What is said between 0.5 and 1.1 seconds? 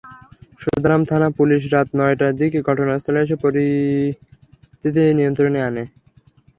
Sudharam